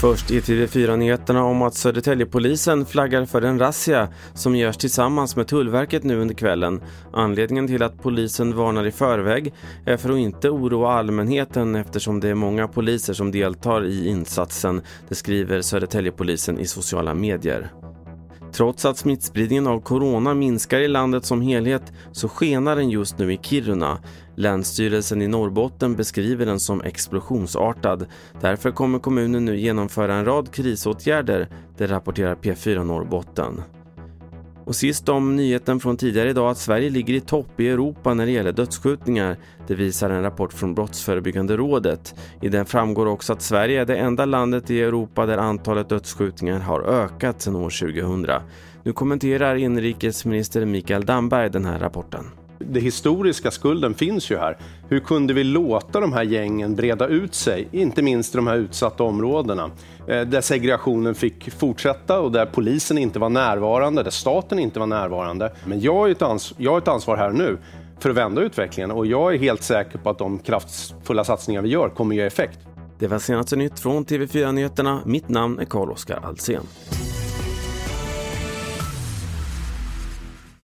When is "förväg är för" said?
8.92-10.10